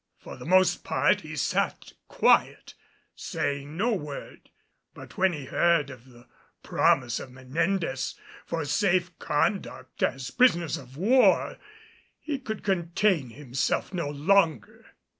[0.17, 2.73] For the most part he sat quiet,
[3.15, 4.49] saying no word;
[4.95, 6.25] but when he heard of the
[6.63, 8.15] promise of Menendez
[8.47, 11.57] for safe conduct as prisoners of war,
[12.17, 14.87] he could contain himself no longer.